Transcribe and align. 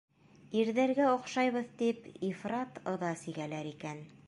Ирҙәргә 0.61 1.09
оҡшайбыҙ 1.09 1.69
тип, 1.83 2.09
ифрат 2.31 2.83
ыҙа 2.95 3.15
сигәләр 3.23 3.73
икән. 3.77 4.05